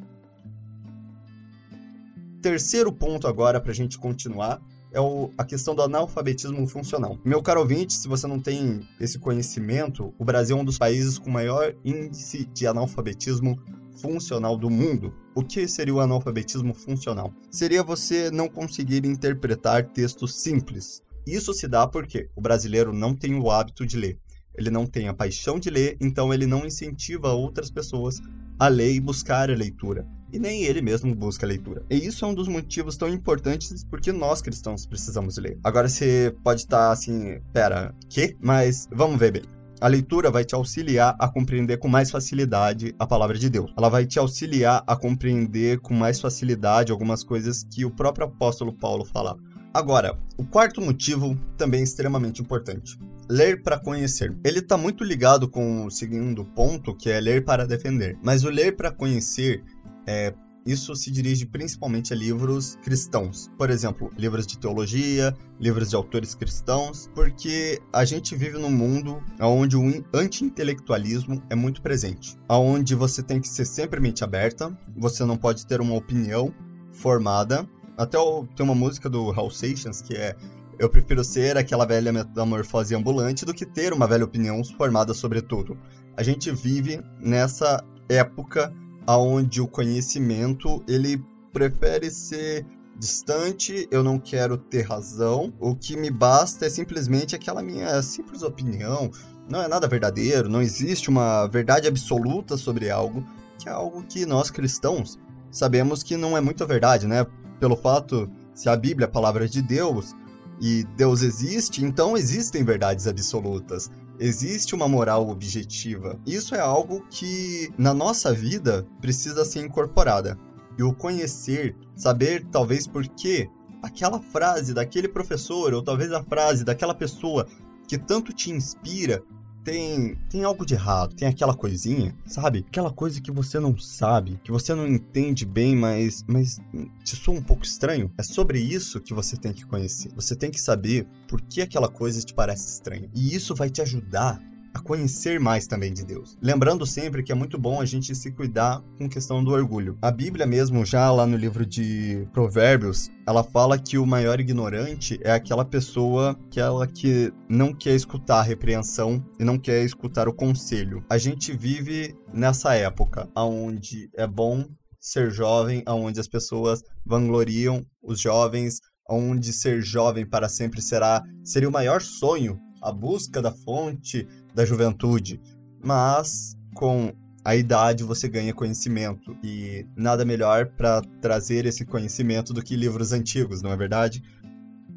Terceiro 2.42 2.92
ponto 2.92 3.28
agora 3.28 3.62
para 3.62 3.71
a 3.71 3.75
gente 3.75 3.98
continuar 3.98 4.62
é 4.95 5.01
o, 5.01 5.30
a 5.38 5.44
questão 5.44 5.75
do 5.75 5.81
analfabetismo 5.81 6.65
funcional. 6.65 7.19
Meu 7.24 7.44
caro 7.44 7.59
ouvinte, 7.59 7.94
se 7.94 8.07
você 8.07 8.25
não 8.25 8.39
tem 8.39 8.80
esse 9.00 9.19
conhecimento, 9.19 10.13
o 10.18 10.24
Brasil 10.24 10.57
é 10.57 10.62
um 10.62 10.65
dos 10.65 10.77
países 10.77 11.19
com 11.19 11.30
maior 11.30 11.75
índice 11.83 12.45
de 12.45 12.65
analfabetismo 12.65 13.59
funcional 14.01 14.57
do 14.57 14.69
mundo. 14.69 15.13
O 15.36 15.44
que 15.44 15.68
seria 15.68 15.94
o 15.94 16.00
analfabetismo 16.00 16.74
funcional? 16.74 17.33
Seria 17.51 17.83
você 17.83 18.31
não 18.31 18.47
conseguir 18.47 19.06
interpretar 19.06 19.83
textos 19.89 20.36
simples, 20.42 21.03
isso 21.27 21.53
se 21.53 21.68
dá 21.68 21.88
porque 21.88 22.30
o 22.36 22.42
brasileiro 22.42 22.94
não 22.94 23.15
tem 23.15 23.36
o 23.36 23.50
hábito 23.50 23.86
de 23.86 23.97
ler. 23.97 24.19
Ele 24.56 24.69
não 24.69 24.86
tem 24.86 25.07
a 25.07 25.13
paixão 25.13 25.59
de 25.59 25.69
ler, 25.69 25.97
então 26.00 26.33
ele 26.33 26.45
não 26.45 26.65
incentiva 26.65 27.33
outras 27.33 27.69
pessoas 27.69 28.21
a 28.59 28.68
ler 28.68 28.94
e 28.94 29.00
buscar 29.01 29.50
a 29.50 29.56
leitura. 29.56 30.07
E 30.35 30.39
nem 30.39 30.63
ele 30.65 30.81
mesmo 30.81 31.15
busca 31.15 31.45
a 31.45 31.47
leitura. 31.47 31.85
E 31.89 31.95
isso 31.95 32.25
é 32.25 32.27
um 32.27 32.33
dos 32.33 32.49
motivos 32.49 32.97
tão 32.97 33.07
importantes 33.07 33.85
porque 33.85 34.11
nós 34.11 34.41
cristãos 34.41 34.85
precisamos 34.85 35.37
ler. 35.37 35.57
Agora 35.63 35.87
você 35.87 36.35
pode 36.43 36.59
estar 36.59 36.91
assim, 36.91 37.39
pera, 37.53 37.95
que? 38.09 38.35
Mas 38.41 38.85
vamos 38.91 39.17
ver 39.17 39.31
bem. 39.31 39.43
A 39.79 39.87
leitura 39.87 40.29
vai 40.29 40.43
te 40.43 40.53
auxiliar 40.53 41.15
a 41.17 41.29
compreender 41.29 41.77
com 41.77 41.87
mais 41.87 42.11
facilidade 42.11 42.93
a 42.99 43.07
palavra 43.07 43.37
de 43.37 43.49
Deus. 43.49 43.73
Ela 43.77 43.87
vai 43.87 44.05
te 44.05 44.19
auxiliar 44.19 44.83
a 44.85 44.93
compreender 44.97 45.79
com 45.79 45.93
mais 45.93 46.19
facilidade 46.19 46.91
algumas 46.91 47.23
coisas 47.23 47.63
que 47.63 47.85
o 47.85 47.91
próprio 47.91 48.27
apóstolo 48.27 48.73
Paulo 48.73 49.05
fala. 49.05 49.37
Agora, 49.73 50.19
o 50.37 50.44
quarto 50.44 50.81
motivo 50.81 51.39
também 51.57 51.80
é 51.80 51.83
extremamente 51.83 52.42
importante. 52.42 52.99
Ler 53.30 53.63
para 53.63 53.80
conhecer. 53.80 54.35
Ele 54.44 54.59
está 54.59 54.77
muito 54.77 55.01
ligado 55.01 55.47
com 55.47 55.85
o 55.85 55.89
segundo 55.89 56.44
ponto, 56.44 56.94
que 56.94 57.09
é 57.09 57.21
ler 57.21 57.45
para 57.45 57.65
defender. 57.65 58.18
Mas 58.21 58.44
o 58.44 58.49
ler 58.49 58.75
para 58.75 58.92
conhecer 58.92 59.63
é, 60.07 60.33
isso 60.66 60.95
se 60.95 61.12
dirige 61.12 61.45
principalmente 61.45 62.12
a 62.12 62.16
livros 62.16 62.76
cristãos. 62.81 63.52
Por 63.57 63.69
exemplo, 63.69 64.12
livros 64.18 64.47
de 64.47 64.57
teologia, 64.57 65.35
livros 65.59 65.90
de 65.92 65.95
autores 65.95 66.33
cristãos, 66.33 67.09
porque 67.14 67.80
a 67.94 68.04
gente 68.04 68.35
vive 68.35 68.57
num 68.57 68.71
mundo 68.71 69.21
onde 69.40 69.78
o 69.78 70.04
anti-intelectualismo 70.14 71.42
é 71.50 71.56
muito 71.56 71.81
presente. 71.81 72.35
Onde 72.50 72.95
você 72.95 73.21
tem 73.21 73.40
que 73.40 73.47
ser 73.47 73.66
sempre 73.66 74.00
mente 74.00 74.24
aberta, 74.24 74.76
você 74.97 75.24
não 75.24 75.38
pode 75.38 75.68
ter 75.68 75.81
uma 75.81 75.95
opinião 75.95 76.54
formada 76.92 77.68
até 77.97 78.18
tem 78.56 78.66
uma 78.66 78.76
música 78.76 79.09
do 79.09 79.31
Hal 79.31 79.50
Seixas 79.50 80.02
que 80.02 80.16
é 80.16 80.35
Eu 80.78 80.90
prefiro 80.90 81.24
ser 81.24 81.57
aquela 81.57 81.85
velha 81.85 82.12
metamorfose 82.12 82.94
ambulante 82.94 83.45
do 83.45 83.54
que 83.54 83.66
ter 83.66 83.94
uma 83.94 84.06
velha 84.06 84.26
opinião 84.26 84.62
formada 84.64 85.14
sobre 85.14 85.42
tudo. 85.42 85.78
A 86.18 86.24
gente 86.24 86.52
vive 86.52 87.00
nessa 87.19 87.83
época 88.09 88.74
onde 89.07 89.62
o 89.62 89.68
conhecimento 89.68 90.83
ele 90.88 91.24
prefere 91.52 92.09
ser 92.09 92.66
distante, 92.97 93.88
eu 93.92 94.04
não 94.04 94.18
quero 94.18 94.57
ter 94.57 94.83
razão, 94.83 95.54
o 95.59 95.76
que 95.76 95.97
me 95.97 96.09
basta 96.09 96.66
é 96.66 96.69
simplesmente 96.69 97.35
aquela 97.35 97.62
minha 97.62 98.02
simples 98.02 98.42
opinião, 98.42 99.12
não 99.50 99.62
é 99.62 99.68
nada 99.68 99.88
verdadeiro, 99.88 100.50
não 100.50 100.62
existe 100.62 101.09
uma 101.09 101.45
verdade 101.47 101.88
absoluta 101.88 102.57
sobre 102.57 102.90
algo, 102.90 103.26
que 103.59 103.68
é 103.68 103.71
algo 103.71 104.04
que 104.04 104.26
nós 104.26 104.50
cristãos 104.50 105.19
sabemos 105.52 106.04
que 106.04 106.18
não 106.18 106.35
é 106.35 106.42
muito 106.42 106.66
verdade, 106.66 107.06
né? 107.07 107.26
pelo 107.59 107.76
fato, 107.76 108.30
se 108.54 108.69
a 108.69 108.76
Bíblia 108.76 109.06
é 109.06 109.09
a 109.09 109.12
palavra 109.12 109.47
de 109.47 109.62
Deus 109.62 110.16
e 110.62 110.83
Deus 110.95 111.21
existe, 111.21 111.83
então 111.83 112.18
existem 112.18 112.64
verdades 112.64 113.07
absolutas. 113.07 113.90
Existe 114.19 114.74
uma 114.74 114.88
moral 114.88 115.30
objetiva. 115.30 116.19
Isso 116.26 116.56
é 116.56 116.60
algo 116.60 117.06
que 117.10 117.69
na 117.78 117.94
nossa 117.94 118.34
vida 118.34 118.88
precisa 119.02 119.44
ser 119.44 119.60
incorporada. 119.60 120.38
E 120.78 120.84
o 120.84 120.94
conhecer, 120.94 121.76
saber 121.95 122.45
talvez 122.52 122.88
por 122.88 123.06
que 123.07 123.50
aquela 123.81 124.19
frase 124.19 124.74
daquele 124.74 125.07
professor, 125.07 125.74
ou 125.74 125.81
talvez 125.81 126.12
a 126.12 126.24
frase 126.24 126.64
daquela 126.64 126.94
pessoa 126.94 127.48
que 127.88 127.98
tanto 127.98 128.34
te 128.34 128.52
inspira, 128.52 129.24
tem, 129.66 130.16
tem 130.30 130.44
algo 130.44 130.64
de 130.64 130.76
errado, 130.76 131.16
tem 131.16 131.28
aquela 131.28 131.56
coisinha, 131.56 132.16
sabe? 132.28 132.64
Aquela 132.68 132.92
coisa 132.92 133.19
que 133.19 133.31
você 133.31 133.60
não 133.60 133.78
sabe, 133.78 134.40
que 134.44 134.52
você 134.52 134.76
não 134.76 134.88
entende 134.88 135.44
bem, 135.44 135.76
mas, 135.76 136.24
mas 136.28 136.60
te 137.04 137.16
soa 137.16 137.34
um 137.34 137.42
pouco 137.42 137.66
estranho. 137.66 138.12
É 138.18 138.24
sobre 138.24 138.60
isso 138.60 139.02
que 139.02 139.14
você 139.14 139.36
tem 139.36 139.52
que 139.52 139.66
conhecer. 139.66 140.14
Você 140.16 140.36
tem 140.36 140.52
que 140.52 140.62
saber 140.62 141.07
por 141.28 141.42
que 141.42 141.62
aquela 141.62 141.90
coisa 141.90 142.22
te 142.22 142.34
parece 142.34 142.68
estranha. 142.68 143.10
E 143.14 143.36
isso 143.36 143.56
vai 143.56 143.69
te 143.69 143.81
ajudar 143.81 144.40
a 144.75 144.79
conhecer 144.79 145.39
mais 145.39 145.65
também 145.67 145.94
de 145.94 146.03
Deus. 146.03 146.37
Lembrando 146.41 146.85
sempre 146.85 147.23
que 147.23 147.31
é 147.31 147.35
muito 147.35 147.57
bom 147.57 147.79
a 147.79 147.85
gente 147.85 148.13
se 148.13 148.29
cuidar 148.29 148.83
com 148.97 149.07
questão 149.07 149.41
do 149.41 149.51
orgulho. 149.51 149.97
A 150.01 150.11
Bíblia 150.11 150.45
mesmo, 150.45 150.85
já 150.85 151.09
lá 151.09 151.25
no 151.25 151.37
livro 151.37 151.65
de 151.65 152.27
Provérbios, 152.33 153.09
ela 153.25 153.41
fala 153.41 153.79
que 153.79 153.97
o 153.97 154.05
maior 154.05 154.37
ignorante 154.37 155.17
é 155.23 155.31
aquela 155.31 155.63
pessoa 155.63 156.37
que 156.51 156.59
ela 156.59 156.85
que 156.85 157.31
não 157.47 157.73
quer 157.73 157.95
escutar 157.95 158.39
a 158.39 158.44
repreensão 158.44 159.25
e 159.39 159.45
não 159.45 159.57
quer 159.57 159.81
escutar 159.85 160.27
o 160.27 160.33
conselho. 160.33 161.05
A 161.09 161.17
gente 161.17 161.55
vive 161.55 162.13
nessa 162.33 162.75
época 162.75 163.29
onde 163.33 164.09
é 164.13 164.27
bom 164.27 164.65
ser 164.99 165.31
jovem, 165.31 165.85
onde 165.87 166.19
as 166.19 166.27
pessoas 166.27 166.83
vangloriam 167.05 167.81
os 168.03 168.19
jovens, 168.19 168.81
onde 169.09 169.53
ser 169.53 169.81
jovem 169.81 170.27
para 170.27 170.49
sempre 170.49 170.81
será 170.81 171.23
seria 171.45 171.69
o 171.69 171.71
maior 171.71 172.01
sonho, 172.01 172.59
a 172.81 172.91
busca 172.91 173.41
da 173.41 173.51
fonte 173.51 174.27
da 174.56 174.66
juventude, 174.66 175.40
mas 175.83 176.57
com 176.74 177.14
a 177.44 177.56
idade 177.56 178.04
você 178.04 178.28
ganha 178.28 178.54
conhecimento 178.54 179.38
e 179.44 179.85
nada 179.95 180.26
melhor 180.26 180.66
para 180.66 181.02
trazer 181.21 181.66
esse 181.66 181.85
conhecimento 181.85 182.54
do 182.54 182.64
que 182.64 182.76
livros 182.76 183.12
antigos, 183.12 183.62
não 183.62 183.71
é 183.71 183.78
verdade? 183.78 184.24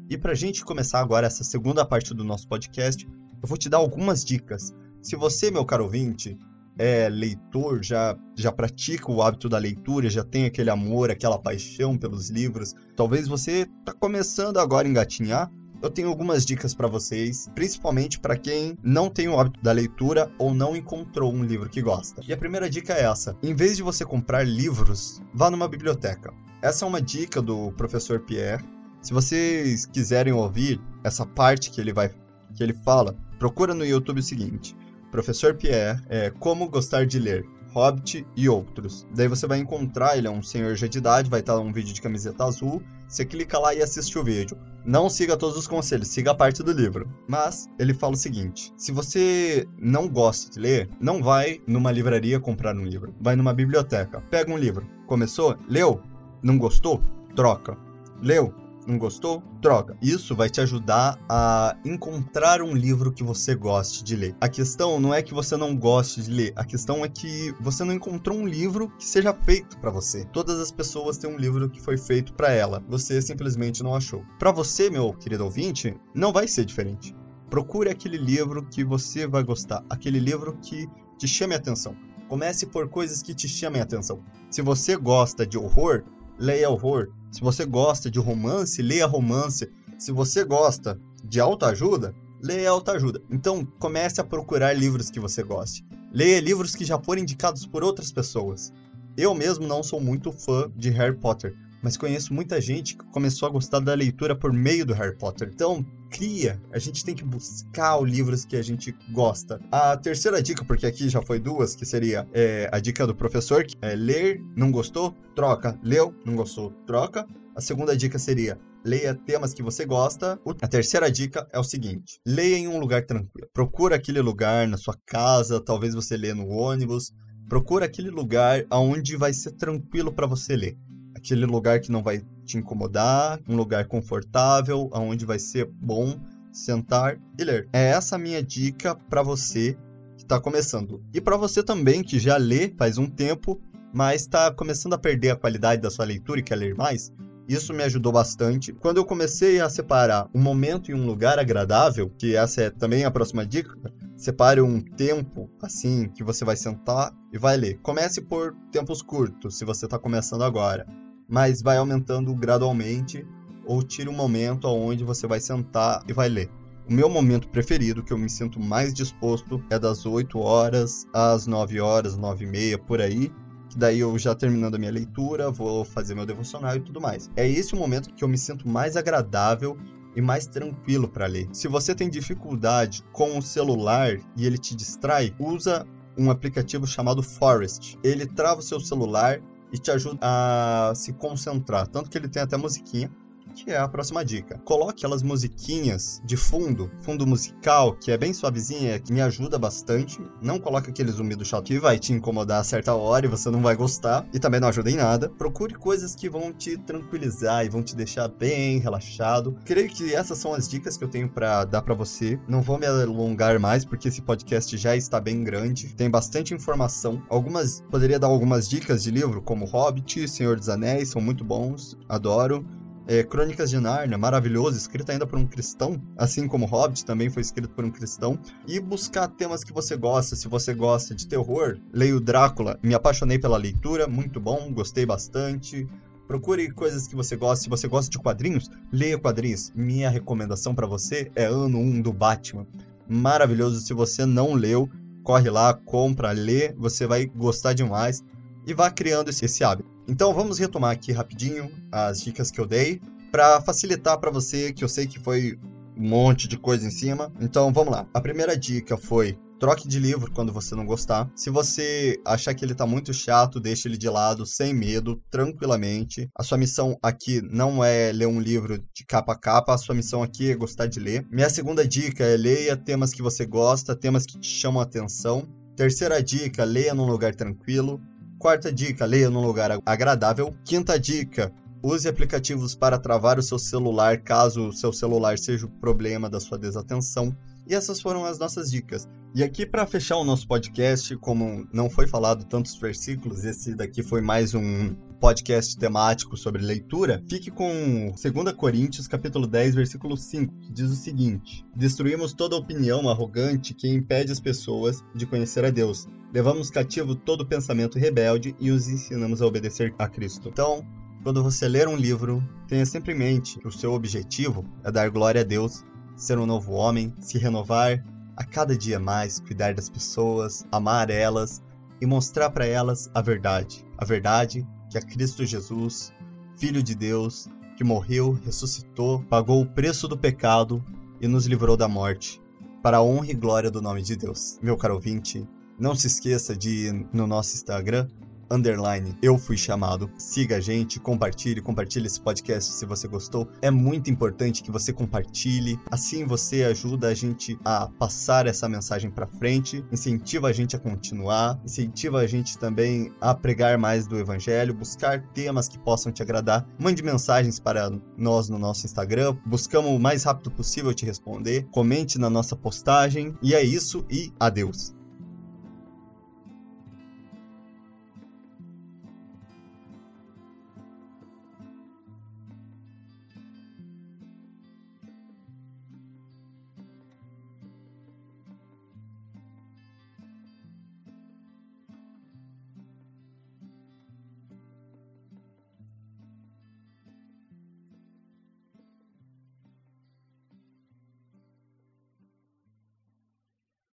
E 0.09 0.17
para 0.17 0.33
gente 0.33 0.65
começar 0.65 0.99
agora 0.99 1.27
essa 1.27 1.43
segunda 1.43 1.85
parte 1.85 2.13
do 2.13 2.23
nosso 2.23 2.47
podcast, 2.47 3.05
eu 3.05 3.47
vou 3.47 3.57
te 3.57 3.69
dar 3.69 3.77
algumas 3.77 4.25
dicas. 4.25 4.73
Se 5.03 5.15
você, 5.15 5.51
meu 5.51 5.63
caro 5.63 5.83
ouvinte, 5.83 6.35
é 6.79 7.07
leitor, 7.09 7.83
já, 7.83 8.17
já 8.35 8.51
pratica 8.51 9.11
o 9.11 9.21
hábito 9.21 9.47
da 9.47 9.57
leitura, 9.57 10.09
já 10.09 10.23
tem 10.23 10.45
aquele 10.45 10.69
amor, 10.69 11.11
aquela 11.11 11.37
paixão 11.37 11.97
pelos 11.97 12.29
livros, 12.29 12.73
talvez 12.95 13.27
você 13.27 13.69
está 13.79 13.93
começando 13.93 14.57
agora 14.57 14.87
a 14.87 14.89
engatinhar, 14.89 15.51
eu 15.81 15.89
tenho 15.89 16.09
algumas 16.09 16.45
dicas 16.45 16.73
para 16.73 16.87
vocês, 16.87 17.49
principalmente 17.55 18.19
para 18.19 18.37
quem 18.37 18.77
não 18.83 19.09
tem 19.09 19.27
o 19.27 19.39
hábito 19.39 19.61
da 19.61 19.71
leitura 19.71 20.31
ou 20.37 20.53
não 20.53 20.75
encontrou 20.75 21.33
um 21.33 21.43
livro 21.43 21.69
que 21.69 21.81
gosta. 21.81 22.21
E 22.27 22.33
a 22.33 22.37
primeira 22.37 22.69
dica 22.69 22.93
é 22.93 23.03
essa: 23.03 23.35
em 23.41 23.53
vez 23.53 23.77
de 23.77 23.83
você 23.83 24.05
comprar 24.05 24.43
livros, 24.43 25.21
vá 25.33 25.49
numa 25.49 25.67
biblioteca. 25.67 26.33
Essa 26.61 26.85
é 26.85 26.87
uma 26.87 27.01
dica 27.01 27.41
do 27.41 27.71
professor 27.73 28.19
Pierre. 28.19 28.63
Se 29.01 29.13
vocês 29.13 29.85
quiserem 29.85 30.33
ouvir 30.33 30.81
essa 31.03 31.25
parte 31.25 31.71
que 31.71 31.79
ele 31.79 31.93
vai 31.93 32.11
que 32.55 32.63
ele 32.63 32.73
fala, 32.73 33.15
procura 33.37 33.73
no 33.73 33.85
YouTube 33.85 34.19
o 34.19 34.23
seguinte: 34.23 34.75
Professor 35.11 35.55
Pierre 35.55 36.01
é 36.09 36.29
Como 36.29 36.69
Gostar 36.69 37.05
de 37.05 37.19
Ler. 37.19 37.45
Hobbit 37.73 38.25
e 38.35 38.49
outros. 38.49 39.05
Daí 39.13 39.27
você 39.27 39.47
vai 39.47 39.59
encontrar, 39.59 40.17
ele 40.17 40.27
é 40.27 40.31
um 40.31 40.41
senhor 40.41 40.75
já 40.75 40.87
de 40.87 40.97
idade, 40.97 41.29
vai 41.29 41.39
estar 41.39 41.59
um 41.59 41.71
vídeo 41.71 41.93
de 41.93 42.01
camiseta 42.01 42.43
azul. 42.43 42.81
Você 43.07 43.25
clica 43.25 43.57
lá 43.57 43.73
e 43.73 43.81
assiste 43.81 44.17
o 44.17 44.23
vídeo. 44.23 44.57
Não 44.85 45.09
siga 45.09 45.35
todos 45.35 45.57
os 45.57 45.67
conselhos, 45.67 46.07
siga 46.07 46.31
a 46.31 46.35
parte 46.35 46.63
do 46.63 46.71
livro. 46.71 47.09
Mas 47.27 47.67
ele 47.77 47.93
fala 47.93 48.13
o 48.13 48.17
seguinte: 48.17 48.73
se 48.77 48.91
você 48.91 49.67
não 49.77 50.07
gosta 50.07 50.51
de 50.51 50.59
ler, 50.59 50.89
não 50.99 51.21
vai 51.21 51.61
numa 51.67 51.91
livraria 51.91 52.39
comprar 52.39 52.75
um 52.75 52.85
livro. 52.85 53.13
Vai 53.19 53.35
numa 53.35 53.53
biblioteca. 53.53 54.21
Pega 54.29 54.51
um 54.51 54.57
livro. 54.57 54.87
Começou? 55.07 55.57
Leu? 55.67 56.01
Não 56.41 56.57
gostou? 56.57 57.01
Troca. 57.35 57.77
Leu? 58.21 58.53
Não 58.89 58.97
gostou? 58.97 59.43
Troca. 59.61 59.95
Isso 60.01 60.35
vai 60.35 60.49
te 60.49 60.59
ajudar 60.59 61.19
a 61.29 61.77
encontrar 61.85 62.59
um 62.63 62.73
livro 62.73 63.11
que 63.11 63.23
você 63.23 63.53
goste 63.53 64.03
de 64.03 64.15
ler. 64.15 64.35
A 64.41 64.49
questão 64.49 64.99
não 64.99 65.13
é 65.13 65.21
que 65.21 65.31
você 65.31 65.55
não 65.55 65.75
goste 65.75 66.23
de 66.23 66.31
ler, 66.31 66.53
a 66.55 66.65
questão 66.65 67.05
é 67.05 67.07
que 67.07 67.53
você 67.61 67.83
não 67.83 67.93
encontrou 67.93 68.35
um 68.35 68.47
livro 68.47 68.89
que 68.97 69.05
seja 69.05 69.31
feito 69.31 69.77
para 69.77 69.91
você. 69.91 70.25
Todas 70.33 70.59
as 70.59 70.71
pessoas 70.71 71.19
têm 71.19 71.29
um 71.29 71.37
livro 71.37 71.69
que 71.69 71.79
foi 71.79 71.99
feito 71.99 72.33
para 72.33 72.51
ela, 72.51 72.83
você 72.89 73.21
simplesmente 73.21 73.83
não 73.83 73.93
achou. 73.93 74.23
Para 74.39 74.51
você, 74.51 74.89
meu 74.89 75.13
querido 75.13 75.45
ouvinte, 75.45 75.95
não 76.15 76.33
vai 76.33 76.47
ser 76.47 76.65
diferente. 76.65 77.15
Procure 77.47 77.91
aquele 77.91 78.17
livro 78.17 78.65
que 78.65 78.83
você 78.83 79.27
vai 79.27 79.43
gostar, 79.43 79.85
aquele 79.87 80.17
livro 80.17 80.57
que 80.63 80.87
te 81.15 81.27
chame 81.27 81.53
a 81.53 81.57
atenção. 81.57 81.95
Comece 82.27 82.65
por 82.65 82.89
coisas 82.89 83.21
que 83.21 83.35
te 83.35 83.47
chamem 83.47 83.81
a 83.81 83.83
atenção. 83.83 84.23
Se 84.49 84.63
você 84.63 84.95
gosta 84.95 85.45
de 85.45 85.59
horror, 85.59 86.03
leia 86.39 86.69
horror. 86.69 87.09
Se 87.31 87.41
você 87.41 87.65
gosta 87.65 88.09
de 88.09 88.17
romance, 88.17 88.81
leia 88.81 89.05
romance. 89.05 89.69
Se 89.97 90.11
você 90.11 90.43
gosta 90.43 90.99
de 91.23 91.39
autoajuda, 91.39 92.15
leia 92.41 92.69
autoajuda. 92.69 93.21
Então, 93.29 93.65
comece 93.77 94.21
a 94.21 94.23
procurar 94.23 94.73
livros 94.73 95.11
que 95.11 95.19
você 95.19 95.43
goste. 95.43 95.85
Leia 96.11 96.39
livros 96.39 96.75
que 96.75 96.85
já 96.85 96.97
foram 96.97 97.21
indicados 97.21 97.65
por 97.65 97.83
outras 97.83 98.11
pessoas. 98.11 98.73
Eu 99.17 99.35
mesmo 99.35 99.67
não 99.67 99.83
sou 99.83 99.99
muito 99.99 100.31
fã 100.31 100.71
de 100.75 100.89
Harry 100.89 101.15
Potter, 101.15 101.53
mas 101.83 101.97
conheço 101.97 102.33
muita 102.33 102.59
gente 102.61 102.95
que 102.95 103.03
começou 103.05 103.47
a 103.47 103.51
gostar 103.51 103.79
da 103.79 103.93
leitura 103.93 104.35
por 104.35 104.51
meio 104.51 104.85
do 104.85 104.93
Harry 104.93 105.17
Potter. 105.17 105.51
Então, 105.53 105.85
cria, 106.09 106.61
a 106.71 106.79
gente 106.79 107.03
tem 107.05 107.15
que 107.15 107.23
buscar 107.23 107.97
os 107.99 108.09
livros 108.09 108.45
que 108.45 108.55
a 108.55 108.61
gente 108.61 108.95
gosta. 109.11 109.59
A 109.71 109.95
terceira 109.95 110.41
dica, 110.41 110.65
porque 110.65 110.85
aqui 110.85 111.07
já 111.09 111.21
foi 111.21 111.39
duas, 111.39 111.75
que 111.75 111.85
seria 111.85 112.27
é, 112.33 112.69
a 112.71 112.79
dica 112.79 113.05
do 113.05 113.15
professor, 113.15 113.63
que 113.63 113.75
é 113.81 113.95
ler, 113.95 114.41
não 114.55 114.71
gostou, 114.71 115.15
troca. 115.35 115.79
Leu, 115.83 116.13
não 116.25 116.35
gostou, 116.35 116.71
troca. 116.85 117.25
A 117.55 117.61
segunda 117.61 117.95
dica 117.95 118.17
seria 118.17 118.57
leia 118.83 119.13
temas 119.13 119.53
que 119.53 119.63
você 119.63 119.85
gosta. 119.85 120.39
A 120.61 120.67
terceira 120.67 121.11
dica 121.11 121.47
é 121.51 121.59
o 121.59 121.63
seguinte: 121.63 122.19
leia 122.25 122.57
em 122.57 122.67
um 122.67 122.79
lugar 122.79 123.05
tranquilo. 123.05 123.47
Procura 123.53 123.95
aquele 123.95 124.21
lugar 124.21 124.67
na 124.67 124.77
sua 124.77 124.95
casa, 125.05 125.61
talvez 125.61 125.93
você 125.93 126.17
lê 126.17 126.33
no 126.33 126.47
ônibus. 126.47 127.11
Procura 127.47 127.85
aquele 127.85 128.09
lugar 128.11 128.63
onde 128.71 129.15
vai 129.15 129.33
ser 129.33 129.51
tranquilo 129.53 130.13
para 130.13 130.27
você 130.27 130.55
ler. 130.55 130.77
Aquele 131.19 131.45
lugar 131.45 131.81
que 131.81 131.91
não 131.91 132.01
vai 132.01 132.21
te 132.45 132.57
incomodar, 132.57 133.39
um 133.47 133.55
lugar 133.55 133.85
confortável, 133.85 134.89
aonde 134.93 135.25
vai 135.25 135.37
ser 135.37 135.65
bom 135.65 136.17
sentar 136.51 137.19
e 137.37 137.43
ler. 137.43 137.67
É 137.73 137.89
essa 137.89 138.15
a 138.15 138.19
minha 138.19 138.41
dica 138.41 138.95
para 138.95 139.21
você 139.21 139.77
que 140.15 140.23
está 140.23 140.39
começando. 140.39 141.03
E 141.13 141.19
para 141.19 141.35
você 141.35 141.61
também 141.61 142.01
que 142.01 142.17
já 142.17 142.37
lê 142.37 142.73
faz 142.77 142.97
um 142.97 143.05
tempo, 143.05 143.61
mas 143.93 144.21
está 144.21 144.49
começando 144.49 144.93
a 144.93 144.97
perder 144.97 145.31
a 145.31 145.35
qualidade 145.35 145.81
da 145.81 145.91
sua 145.91 146.05
leitura 146.05 146.39
e 146.39 146.43
quer 146.43 146.55
ler 146.55 146.73
mais. 146.73 147.11
Isso 147.47 147.73
me 147.73 147.83
ajudou 147.83 148.13
bastante. 148.13 148.71
Quando 148.71 148.97
eu 148.97 149.05
comecei 149.05 149.59
a 149.59 149.69
separar 149.69 150.29
um 150.33 150.39
momento 150.39 150.89
e 150.89 150.93
um 150.93 151.05
lugar 151.05 151.37
agradável, 151.37 152.09
que 152.17 152.35
essa 152.35 152.61
é 152.61 152.69
também 152.69 153.03
a 153.03 153.11
próxima 153.11 153.45
dica, 153.45 153.75
separe 154.15 154.61
um 154.61 154.79
tempo 154.79 155.49
assim 155.61 156.07
que 156.09 156.23
você 156.23 156.45
vai 156.45 156.55
sentar 156.55 157.11
e 157.33 157.37
vai 157.37 157.57
ler. 157.57 157.79
Comece 157.81 158.21
por 158.21 158.55
tempos 158.71 159.01
curtos, 159.01 159.57
se 159.57 159.65
você 159.65 159.85
está 159.85 159.99
começando 159.99 160.43
agora 160.43 160.85
mas 161.29 161.61
vai 161.61 161.77
aumentando 161.77 162.33
gradualmente 162.33 163.25
ou 163.65 163.83
tire 163.83 164.09
um 164.09 164.13
momento 164.13 164.67
onde 164.67 165.03
você 165.03 165.27
vai 165.27 165.39
sentar 165.39 166.03
e 166.07 166.13
vai 166.13 166.27
ler. 166.27 166.49
O 166.89 166.93
meu 166.93 167.07
momento 167.07 167.47
preferido, 167.49 168.01
que 168.01 168.11
eu 168.11 168.17
me 168.17 168.27
sinto 168.27 168.59
mais 168.59 168.91
disposto, 168.95 169.63
é 169.69 169.77
das 169.77 170.07
8 170.07 170.39
horas 170.39 171.05
às 171.13 171.45
9 171.45 171.79
horas, 171.79 172.17
9 172.17 172.45
e 172.45 172.47
meia, 172.47 172.79
por 172.79 172.99
aí. 172.99 173.31
Que 173.69 173.77
daí 173.77 173.99
eu 173.99 174.17
já 174.17 174.33
terminando 174.33 174.73
a 174.73 174.79
minha 174.79 174.91
leitura, 174.91 175.51
vou 175.51 175.85
fazer 175.85 176.15
meu 176.15 176.25
devocional 176.25 176.75
e 176.75 176.79
tudo 176.79 176.99
mais. 176.99 177.29
É 177.35 177.47
esse 177.47 177.75
o 177.75 177.77
momento 177.77 178.11
que 178.15 178.23
eu 178.23 178.27
me 178.27 178.39
sinto 178.39 178.67
mais 178.67 178.97
agradável 178.97 179.77
e 180.15 180.21
mais 180.21 180.47
tranquilo 180.47 181.07
para 181.07 181.27
ler. 181.27 181.47
Se 181.51 181.67
você 181.67 181.93
tem 181.93 182.09
dificuldade 182.09 183.03
com 183.11 183.37
o 183.37 183.41
celular 183.43 184.17
e 184.35 184.47
ele 184.47 184.57
te 184.57 184.75
distrai, 184.75 185.35
usa 185.37 185.85
um 186.17 186.31
aplicativo 186.31 186.87
chamado 186.87 187.21
Forest. 187.21 187.99
Ele 188.03 188.25
trava 188.25 188.61
o 188.61 188.63
seu 188.63 188.79
celular 188.79 189.39
e 189.71 189.77
te 189.77 189.91
ajuda 189.91 190.19
a 190.21 190.93
se 190.95 191.13
concentrar. 191.13 191.87
Tanto 191.87 192.09
que 192.09 192.17
ele 192.17 192.27
tem 192.27 192.41
até 192.41 192.57
musiquinha 192.57 193.11
que 193.53 193.71
é 193.71 193.77
a 193.77 193.87
próxima 193.87 194.23
dica. 194.23 194.59
Coloque 194.65 194.99
aquelas 194.99 195.23
musiquinhas 195.23 196.21
de 196.23 196.35
fundo, 196.35 196.91
fundo 196.99 197.25
musical, 197.25 197.95
que 197.95 198.11
é 198.11 198.17
bem 198.17 198.33
suavezinha, 198.33 198.99
que 198.99 199.13
me 199.13 199.21
ajuda 199.21 199.57
bastante. 199.57 200.19
Não 200.41 200.59
coloque 200.59 200.89
aquele 200.89 201.11
zumbido 201.11 201.45
chato 201.45 201.65
que 201.65 201.79
vai 201.79 201.99
te 201.99 202.13
incomodar 202.13 202.61
a 202.61 202.63
certa 202.63 202.93
hora 202.93 203.25
e 203.25 203.29
você 203.29 203.49
não 203.49 203.61
vai 203.61 203.75
gostar. 203.75 204.25
E 204.33 204.39
também 204.39 204.59
não 204.59 204.67
ajuda 204.67 204.89
em 204.89 204.95
nada. 204.95 205.29
Procure 205.29 205.75
coisas 205.75 206.15
que 206.15 206.29
vão 206.29 206.51
te 206.51 206.77
tranquilizar 206.77 207.65
e 207.65 207.69
vão 207.69 207.83
te 207.83 207.95
deixar 207.95 208.27
bem 208.27 208.79
relaxado. 208.79 209.55
Creio 209.65 209.89
que 209.89 210.13
essas 210.13 210.37
são 210.37 210.53
as 210.53 210.67
dicas 210.67 210.97
que 210.97 211.03
eu 211.03 211.09
tenho 211.09 211.29
para 211.29 211.65
dar 211.65 211.81
para 211.81 211.93
você. 211.93 212.39
Não 212.47 212.61
vou 212.61 212.77
me 212.77 212.85
alongar 212.85 213.59
mais, 213.59 213.85
porque 213.85 214.07
esse 214.07 214.21
podcast 214.21 214.77
já 214.77 214.95
está 214.95 215.19
bem 215.19 215.43
grande. 215.43 215.93
Tem 215.95 216.09
bastante 216.09 216.53
informação. 216.53 217.21
Algumas, 217.29 217.81
poderia 217.89 218.19
dar 218.19 218.27
algumas 218.27 218.67
dicas 218.67 219.03
de 219.03 219.11
livro, 219.11 219.41
como 219.41 219.65
Hobbit, 219.65 220.27
Senhor 220.27 220.57
dos 220.57 220.69
Anéis, 220.69 221.09
são 221.09 221.21
muito 221.21 221.43
bons, 221.43 221.97
adoro. 222.07 222.65
É, 223.07 223.23
Crônicas 223.23 223.69
de 223.69 223.79
Nárnia, 223.79 224.17
maravilhoso, 224.17 224.77
escrito 224.77 225.11
ainda 225.11 225.25
por 225.25 225.39
um 225.39 225.45
cristão, 225.47 225.99
assim 226.15 226.47
como 226.47 226.65
Hobbit 226.65 227.03
também 227.03 227.29
foi 227.29 227.41
escrito 227.41 227.69
por 227.69 227.83
um 227.83 227.89
cristão. 227.89 228.37
E 228.67 228.79
buscar 228.79 229.27
temas 229.27 229.63
que 229.63 229.73
você 229.73 229.97
gosta. 229.97 230.35
Se 230.35 230.47
você 230.47 230.73
gosta 230.73 231.15
de 231.15 231.27
terror, 231.27 231.77
leio 231.91 232.19
Drácula. 232.19 232.77
Me 232.83 232.93
apaixonei 232.93 233.39
pela 233.39 233.57
leitura, 233.57 234.07
muito 234.07 234.39
bom, 234.39 234.71
gostei 234.71 235.05
bastante. 235.05 235.87
Procure 236.27 236.69
coisas 236.71 237.07
que 237.07 237.15
você 237.15 237.35
gosta. 237.35 237.63
Se 237.63 237.69
você 237.69 237.87
gosta 237.87 238.11
de 238.11 238.19
quadrinhos, 238.19 238.69
leia 238.91 239.17
quadrinhos. 239.17 239.71
Minha 239.75 240.11
recomendação 240.11 240.75
para 240.75 240.85
você 240.85 241.31
é 241.35 241.45
Ano 241.45 241.79
1 241.79 242.01
do 242.01 242.13
Batman. 242.13 242.67
maravilhoso. 243.07 243.81
Se 243.81 243.91
você 243.91 244.23
não 244.27 244.53
leu, 244.53 244.87
corre 245.23 245.49
lá, 245.49 245.73
compra, 245.73 246.31
lê, 246.31 246.71
você 246.73 247.07
vai 247.07 247.25
gostar 247.25 247.73
demais 247.73 248.23
e 248.67 248.73
vá 248.75 248.91
criando 248.91 249.29
esse 249.29 249.63
hábito. 249.63 249.89
Então 250.09 250.33
vamos 250.33 250.57
retomar 250.57 250.91
aqui 250.91 251.11
rapidinho 251.11 251.71
as 251.91 252.21
dicas 252.21 252.49
que 252.49 252.59
eu 252.59 252.65
dei 252.65 252.99
para 253.31 253.61
facilitar 253.61 254.19
para 254.19 254.31
você, 254.31 254.73
que 254.73 254.83
eu 254.83 254.89
sei 254.89 255.05
que 255.05 255.19
foi 255.19 255.59
um 255.95 256.09
monte 256.09 256.47
de 256.47 256.57
coisa 256.57 256.87
em 256.87 256.91
cima. 256.91 257.31
Então 257.39 257.71
vamos 257.71 257.93
lá. 257.93 258.07
A 258.13 258.19
primeira 258.19 258.57
dica 258.57 258.97
foi 258.97 259.37
Troque 259.59 259.89
de 259.89 259.99
livro 259.99 260.31
quando 260.31 260.53
você 260.53 260.73
não 260.73 260.85
gostar. 260.85 261.29
Se 261.35 261.49
você 261.49 262.17
achar 262.25 262.53
que 262.53 262.63
ele 262.63 262.73
tá 262.73 262.87
muito 262.87 263.13
chato, 263.13 263.59
deixe 263.59 263.89
ele 263.89 263.97
de 263.97 264.09
lado, 264.09 264.45
sem 264.45 264.73
medo, 264.73 265.21
tranquilamente. 265.29 266.29
A 266.33 266.43
sua 266.43 266.57
missão 266.57 266.97
aqui 267.03 267.41
não 267.41 267.83
é 267.83 268.13
ler 268.13 268.27
um 268.27 268.39
livro 268.39 268.81
de 268.95 269.05
capa 269.05 269.33
a 269.33 269.35
capa, 269.35 269.73
a 269.73 269.77
sua 269.77 269.93
missão 269.93 270.23
aqui 270.23 270.49
é 270.49 270.55
gostar 270.55 270.87
de 270.87 271.01
ler. 271.01 271.27
Minha 271.29 271.49
segunda 271.49 271.85
dica 271.85 272.23
é 272.23 272.37
leia 272.37 272.77
temas 272.77 273.11
que 273.11 273.21
você 273.21 273.45
gosta, 273.45 273.93
temas 273.93 274.25
que 274.25 274.39
te 274.39 274.47
chamam 274.47 274.79
a 274.79 274.83
atenção. 274.85 275.45
Terceira 275.75 276.23
dica, 276.23 276.63
leia 276.63 276.93
num 276.93 277.05
lugar 277.05 277.35
tranquilo. 277.35 278.01
Quarta 278.39 278.71
dica, 278.71 279.05
leia 279.05 279.29
num 279.29 279.45
lugar 279.45 279.69
agradável. 279.85 280.55
Quinta 280.63 280.97
dica, 280.97 281.51
use 281.83 282.07
aplicativos 282.07 282.73
para 282.73 282.97
travar 282.97 283.37
o 283.37 283.43
seu 283.43 283.59
celular 283.59 284.17
caso 284.19 284.69
o 284.69 284.73
seu 284.73 284.93
celular 284.93 285.37
seja 285.37 285.65
o 285.65 285.69
problema 285.69 286.29
da 286.29 286.39
sua 286.39 286.57
desatenção. 286.57 287.35
E 287.67 287.75
essas 287.75 287.99
foram 287.99 288.23
as 288.23 288.39
nossas 288.39 288.71
dicas. 288.71 289.09
E 289.35 289.43
aqui, 289.43 289.65
para 289.65 289.85
fechar 289.85 290.15
o 290.15 290.23
nosso 290.23 290.47
podcast, 290.47 291.17
como 291.17 291.67
não 291.73 291.89
foi 291.89 292.07
falado 292.07 292.45
tantos 292.45 292.75
versículos, 292.77 293.43
esse 293.43 293.75
daqui 293.75 294.01
foi 294.01 294.21
mais 294.21 294.55
um 294.55 294.95
podcast 295.19 295.77
temático 295.77 296.37
sobre 296.37 296.63
leitura, 296.63 297.21
fique 297.29 297.51
com 297.51 298.13
2 298.15 298.55
Coríntios, 298.55 299.05
capítulo 299.05 299.45
10, 299.45 299.75
versículo 299.75 300.15
5, 300.15 300.59
que 300.61 300.71
diz 300.71 300.89
o 300.89 300.95
seguinte: 300.95 301.65
Destruímos 301.75 302.31
toda 302.31 302.55
opinião 302.55 303.09
arrogante 303.09 303.73
que 303.73 303.89
impede 303.89 304.31
as 304.31 304.39
pessoas 304.39 305.03
de 305.13 305.25
conhecer 305.25 305.65
a 305.65 305.69
Deus. 305.69 306.07
Levamos 306.31 306.69
cativo 306.69 307.15
todo 307.15 307.45
pensamento 307.45 307.97
rebelde 307.97 308.55
e 308.59 308.69
os 308.69 308.87
ensinamos 308.87 309.41
a 309.41 309.47
obedecer 309.47 309.93
a 309.97 310.07
Cristo. 310.07 310.49
Então, 310.49 310.85
quando 311.23 311.43
você 311.43 311.67
ler 311.67 311.87
um 311.87 311.95
livro, 311.95 312.43
tenha 312.67 312.85
sempre 312.85 313.13
em 313.13 313.17
mente 313.17 313.57
que 313.57 313.67
o 313.67 313.71
seu 313.71 313.93
objetivo 313.93 314.63
é 314.83 314.91
dar 314.91 315.09
glória 315.09 315.41
a 315.41 315.43
Deus, 315.43 315.83
ser 316.15 316.37
um 316.37 316.45
novo 316.45 316.73
homem, 316.73 317.13
se 317.19 317.37
renovar 317.39 318.03
a 318.37 318.43
cada 318.43 318.77
dia 318.77 318.99
mais 318.99 319.39
cuidar 319.39 319.73
das 319.73 319.89
pessoas, 319.89 320.65
amar 320.71 321.09
elas 321.09 321.63
e 321.99 322.05
mostrar 322.05 322.49
para 322.51 322.65
elas 322.65 323.09
a 323.13 323.21
verdade. 323.21 323.83
A 323.97 324.05
verdade 324.05 324.65
que 324.89 324.97
é 324.97 325.01
Cristo 325.01 325.45
Jesus, 325.45 326.13
Filho 326.55 326.83
de 326.83 326.95
Deus, 326.95 327.47
que 327.75 327.83
morreu, 327.83 328.39
ressuscitou, 328.45 329.23
pagou 329.23 329.61
o 329.61 329.65
preço 329.65 330.07
do 330.07 330.17
pecado 330.17 330.83
e 331.19 331.27
nos 331.27 331.45
livrou 331.47 331.75
da 331.75 331.87
morte, 331.87 332.41
para 332.81 332.97
a 332.97 333.03
honra 333.03 333.31
e 333.31 333.35
glória 333.35 333.71
do 333.71 333.81
nome 333.81 334.01
de 334.01 334.15
Deus. 334.15 334.57
Meu 334.61 334.77
caro 334.77 334.95
ouvinte, 334.95 335.47
não 335.79 335.95
se 335.95 336.07
esqueça 336.07 336.55
de 336.55 336.87
ir 336.87 337.07
no 337.13 337.25
nosso 337.25 337.55
Instagram 337.55 338.07
underline 338.49 339.15
eu 339.21 339.37
fui 339.37 339.57
chamado. 339.57 340.09
Siga 340.17 340.57
a 340.57 340.59
gente, 340.59 340.99
compartilhe, 340.99 341.61
compartilhe 341.61 342.07
esse 342.07 342.19
podcast 342.19 342.73
se 342.73 342.85
você 342.85 343.07
gostou. 343.07 343.47
É 343.61 343.69
muito 343.69 344.09
importante 344.09 344.63
que 344.63 344.71
você 344.71 344.91
compartilhe. 344.91 345.79
Assim 345.91 346.25
você 346.25 346.63
ajuda 346.63 347.09
a 347.09 347.13
gente 347.13 347.57
a 347.63 347.87
passar 347.87 348.47
essa 348.47 348.67
mensagem 348.67 349.11
para 349.11 349.27
frente, 349.27 349.85
incentiva 349.91 350.47
a 350.47 350.53
gente 350.53 350.75
a 350.75 350.79
continuar, 350.79 351.59
incentiva 351.63 352.19
a 352.19 352.27
gente 352.27 352.57
também 352.57 353.13
a 353.21 353.33
pregar 353.33 353.77
mais 353.77 354.07
do 354.07 354.17
evangelho, 354.17 354.73
buscar 354.73 355.21
temas 355.33 355.67
que 355.67 355.77
possam 355.77 356.11
te 356.11 356.21
agradar. 356.21 356.67
Mande 356.79 357.03
mensagens 357.03 357.59
para 357.59 357.91
nós 358.17 358.49
no 358.49 358.57
nosso 358.57 358.85
Instagram. 358.85 359.37
Buscamos 359.45 359.91
o 359.91 359.99
mais 359.99 360.23
rápido 360.23 360.51
possível 360.51 360.93
te 360.93 361.05
responder. 361.05 361.67
Comente 361.71 362.17
na 362.17 362.29
nossa 362.29 362.55
postagem. 362.55 363.35
E 363.41 363.53
é 363.53 363.63
isso 363.63 364.05
e 364.09 364.31
adeus. 364.39 364.98